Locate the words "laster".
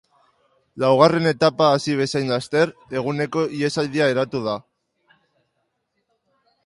2.35-2.73